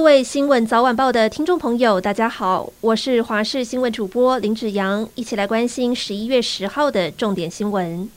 [0.00, 8.08] 各位新闻早晚报的听众朋友，大家好，我是华视新闻主播林子阳，一起来关心十一月十号的重点新闻。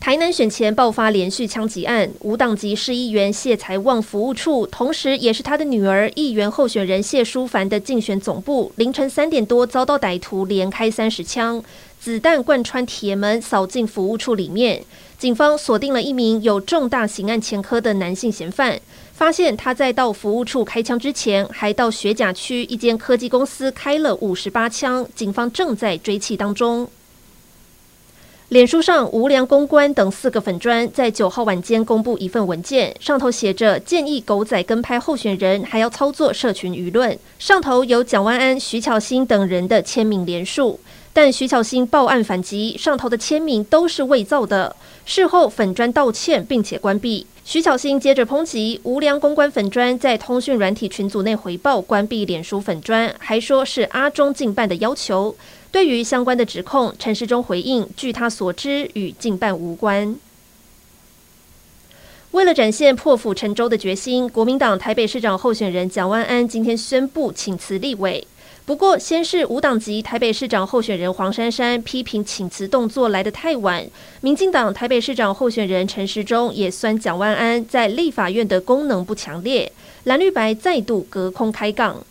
[0.00, 11.62] 台南选前爆发连续枪击案，无党籍市议员谢才旺服务处，同时也是他的女儿议员候选人谢淑凡的竞选总部，凌晨三点多遭到歹徒连开三十枪，
[12.00, 14.82] 子弹贯穿铁门，扫进服务处里面。
[15.16, 18.80] 警方锁定了一名有重大刑案前科的男性嫌犯，
[19.22, 26.88] 发现他在到服务处开枪之前，还到学甲区一间科技公司开了五十八枪，警方正在追缉当中。
[28.48, 37.16] 脸书上，无良公关等四个粉砖在九号晚间公布一份文件，上头写着建议狗仔跟拍候选人，还要操作社群舆论。
[37.38, 40.80] 上头有蒋万安、徐巧芯等人的签名连署，
[41.12, 44.74] 但徐巧芯报案反击，上头的签名都是伪造的。
[45.04, 47.26] 事后粉砖道歉并且关闭。
[47.44, 55.34] 徐巧芯接着抨击无良公关粉砖在通讯软体群组内回报关闭脸书粉砖，还说是阿中进办的要求。
[55.72, 60.14] 对于相关的指控，陈时中回应：据他所知，与进办无关。
[62.30, 68.26] 为了展现破釜沉舟的决心，国民党台北市长候选人蒋万安今天宣布请辞立委。
[68.64, 73.84] 不过，先是无党籍台北市长候选人黄珊珊批评请辞动作来得太晚，
[74.20, 79.70] 民进党台北市长候选人陈时中也酸蒋万安在立法院的功能不强烈，
[80.04, 82.04] 蓝绿白再度隔空开杠。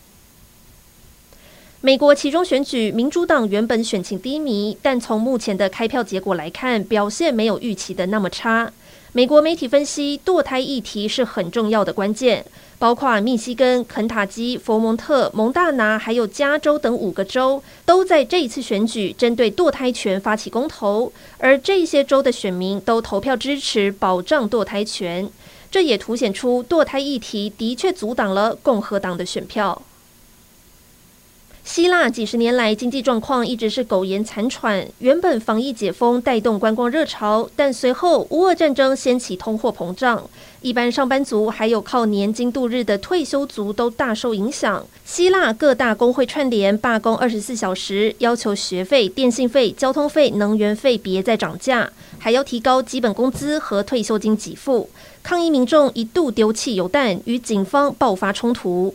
[1.84, 8.72] 美国其中选举，民主党原本选情低迷，但从目前的开票结果来看，表现没有预期的那么差。
[9.10, 12.46] 美国媒体分析，堕胎议题是很重要的关键，
[12.78, 25.28] 包括密西根、肯塔基、佛蒙特、蒙大拿，还有加州等五个州，都在这一次选举针对堕胎权发起公投，而这些州的选民都投票支持保障堕胎权，
[25.68, 29.82] 这也凸显出堕胎议题的确阻挡了共和党的选票。
[31.64, 40.28] 希腊几十年来经济状况一直是苟延残喘，原本防疫解封带动观光热潮，但随后乌俄战争掀起通货膨胀，
[40.60, 44.84] 一般上班族还有靠年金度日的退休族都大受影响。
[45.04, 54.90] 希腊各大工会串联罢工二十四小时，要求学费、电信费、交通费、能源费别再涨价，还要提高基本工资和退休金给付。
[55.22, 58.94] 抗议民众一度丢汽油弹，与警方爆发冲突。